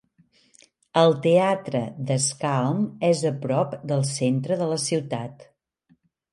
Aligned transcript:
El 1.01 1.13
teatre 1.25 1.81
De 2.09 2.17
Schalm 2.25 2.81
és 3.11 3.23
a 3.33 3.35
prop 3.45 3.79
del 3.95 4.05
centre 4.15 4.61
de 4.65 4.73
la 4.75 4.83
ciutat. 4.89 5.49